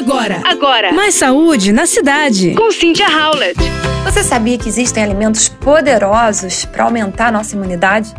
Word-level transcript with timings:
Agora, 0.00 0.40
agora. 0.46 0.92
Mais 0.94 1.14
saúde 1.14 1.72
na 1.72 1.84
cidade. 1.84 2.54
Com 2.54 2.72
Cynthia 2.72 3.06
Howlett. 3.06 3.60
Você 4.02 4.24
sabia 4.24 4.56
que 4.56 4.66
existem 4.66 5.02
alimentos 5.02 5.50
poderosos 5.50 6.64
para 6.64 6.84
aumentar 6.84 7.26
a 7.26 7.30
nossa 7.30 7.54
imunidade? 7.54 8.14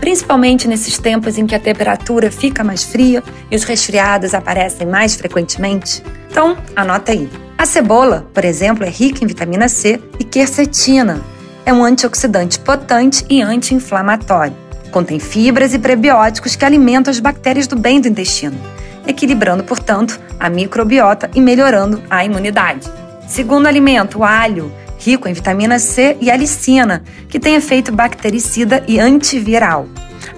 Principalmente 0.00 0.66
nesses 0.66 0.98
tempos 0.98 1.38
em 1.38 1.46
que 1.46 1.54
a 1.54 1.60
temperatura 1.60 2.32
fica 2.32 2.64
mais 2.64 2.82
fria 2.82 3.22
e 3.48 3.54
os 3.54 3.62
resfriados 3.62 4.34
aparecem 4.34 4.88
mais 4.88 5.14
frequentemente? 5.14 6.02
Então, 6.28 6.58
anota 6.74 7.12
aí. 7.12 7.30
A 7.56 7.64
cebola, 7.64 8.28
por 8.34 8.44
exemplo, 8.44 8.84
é 8.84 8.88
rica 8.88 9.22
em 9.22 9.28
vitamina 9.28 9.68
C 9.68 10.00
e 10.18 10.24
quercetina. 10.24 11.22
É 11.64 11.72
um 11.72 11.84
antioxidante 11.84 12.58
potente 12.58 13.24
e 13.30 13.40
anti-inflamatório. 13.40 14.56
Contém 14.90 15.20
fibras 15.20 15.74
e 15.74 15.78
prebióticos 15.78 16.56
que 16.56 16.64
alimentam 16.64 17.08
as 17.08 17.20
bactérias 17.20 17.68
do 17.68 17.76
bem 17.76 18.00
do 18.00 18.08
intestino 18.08 18.58
equilibrando, 19.06 19.64
portanto, 19.64 20.20
a 20.38 20.48
microbiota 20.48 21.30
e 21.34 21.40
melhorando 21.40 22.02
a 22.08 22.24
imunidade. 22.24 22.90
Segundo 23.26 23.66
alimento, 23.66 24.18
o 24.18 24.24
alho, 24.24 24.72
rico 24.98 25.28
em 25.28 25.32
vitamina 25.32 25.78
C 25.78 26.16
e 26.20 26.30
alicina, 26.30 27.02
que 27.28 27.38
tem 27.38 27.54
efeito 27.54 27.92
bactericida 27.92 28.82
e 28.86 28.98
antiviral. 28.98 29.86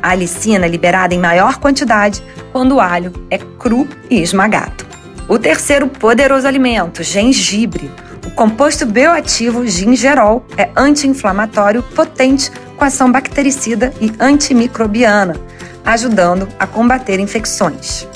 A 0.03 0.11
alicina 0.11 0.67
é 0.67 0.69
liberada 0.69 1.15
em 1.15 1.19
maior 1.19 1.59
quantidade 1.59 2.23
quando 2.53 2.77
o 2.77 2.81
alho 2.81 3.13
é 3.31 3.39
cru 3.39 3.89
e 4.11 4.21
esmagado. 4.21 4.85
O 5.29 5.39
terceiro 5.39 5.89
poderoso 5.89 6.47
alimento, 6.47 7.03
gengibre. 7.03 7.91
O 8.27 8.31
composto 8.31 8.87
bioativo 8.87 9.67
gingerol 9.67 10.45
é 10.57 10.71
anti-inflamatório 10.77 11.83
potente 11.83 12.51
com 12.77 12.85
ação 12.85 13.11
bactericida 13.11 13.93
e 14.01 14.13
antimicrobiana, 14.21 15.37
ajudando 15.85 16.49
a 16.59 16.67
combater 16.67 17.19
infecções 17.19 18.07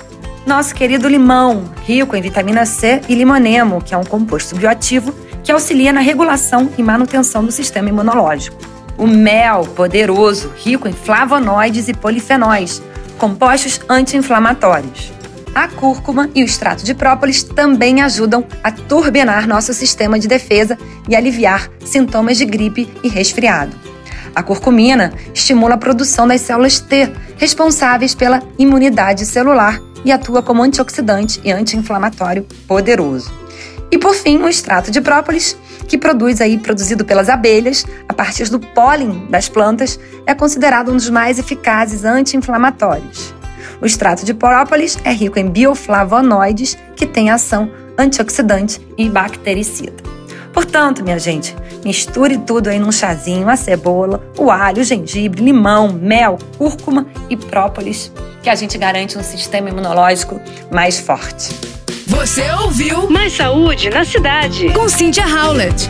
nosso 0.47 0.77
querido 0.77 1.09
limão, 1.09 1.65
rico 1.85 2.15
em 2.15 2.23
vitamina 2.23 2.65
C 2.65 3.01
e 3.09 3.15
limonemo, 3.17 3.83
que 3.83 3.93
é 3.93 3.99
um 3.99 4.05
composto 4.05 4.55
bioativo 4.55 5.13
que 5.43 5.51
auxilia 5.51 5.93
na 5.93 6.01
regulação 6.01 6.71
e 6.79 6.83
manutenção 6.83 7.45
do 7.45 7.51
sistema 7.51 7.89
imunológico. 7.89 8.57
O 8.97 9.09
mel, 9.09 9.65
poderoso, 9.75 10.53
rico 10.57 10.89
em 10.89 10.93
flavonoides 10.93 11.89
e 11.89 11.95
polifenóis, 11.95 12.81
compostos 13.19 13.81
anti-inflamatórios. 13.89 15.13
A 15.53 15.67
cúrcuma 15.69 16.31
e 16.35 16.43
o 16.43 16.47
extrato 16.47 16.85
de 16.85 16.95
própolis 16.95 17.43
também 17.43 18.01
ajudam 18.01 18.45
a 18.63 18.71
turbinar 18.71 19.49
nosso 19.49 19.75
sistema 19.75 20.19
de 20.19 20.29
defesa 20.29 20.79
e 21.09 21.17
aliviar 21.17 21.69
sintomas 21.85 22.39
de 22.39 22.45
gripe 22.45 22.89
e 23.03 23.09
resfriado. 23.09 23.75
A 24.35 24.43
curcumina 24.43 25.13
estimula 25.35 25.75
a 25.75 25.79
produção 25.79 26.29
das 26.29 26.43
células 26.43 26.79
T, 26.79 27.11
responsáveis 27.37 28.15
pela 28.15 28.43
imunidade 28.59 29.25
celular 29.25 29.81
e 30.07 30.13
atua 30.13 30.41
como 30.41 30.63
antioxidante 30.63 31.41
e 31.45 31.51
anti-inflamatório 31.51 32.47
poderoso. 32.69 33.31
E 33.91 33.99
por 33.99 34.15
fim, 34.15 34.39
o 34.39 34.49
extrato 34.49 34.91
de 34.91 35.01
própolis, 35.01 35.57
que 35.89 35.99
produz 35.99 36.41
aí 36.41 36.59
produzido 36.59 37.05
pelas 37.05 37.29
abelhas 37.29 37.85
a 38.09 38.15
partir 38.15 38.49
do 38.49 38.61
pólen 38.61 39.27
das 39.29 39.49
plantas, 39.49 39.99
é 40.25 40.33
considerado 40.33 40.93
um 40.93 40.97
dos 40.97 41.11
mais 41.11 41.41
eficazes 41.41 42.05
anti-inflamatórios. 42.05 43.35
O 43.83 43.87
extrato 43.87 44.25
de 44.25 44.33
própolis 44.33 44.97
é 45.05 45.11
rico 45.11 45.41
em 45.41 45.51
bioflavonoides, 45.51 46.79
que 46.95 47.05
têm 47.05 47.31
ação 47.31 47.69
antioxidante 47.99 48.81
e 48.97 49.11
bactericida. 49.11 50.05
Portanto, 50.53 51.03
minha 51.03 51.19
gente, 51.19 51.55
misture 51.87 52.37
tudo 52.39 52.69
aí 52.69 52.79
num 52.79 52.91
chazinho, 52.91 53.49
a 53.49 53.57
cebola, 53.57 54.21
o 54.37 54.51
alho, 54.51 54.81
o 54.83 54.85
gengibre, 54.85 55.43
limão, 55.43 55.93
mel, 55.93 56.37
cúrcuma 56.59 57.07
e 57.31 57.37
própolis 57.37 58.13
que 58.43 58.51
a 58.51 58.55
gente 58.55 58.77
garante 58.77 59.17
um 59.17 59.23
sistema 59.23 59.71
imunológico 59.71 60.41
mais 60.71 60.99
forte. 60.99 61.55
Você 62.07 62.49
ouviu 62.63 63.09
Mais 63.11 63.33
Saúde 63.33 63.91
na 63.91 64.05
Cidade 64.05 64.71
com 64.71 64.89
Cynthia 64.89 65.27
Howlett. 65.27 65.89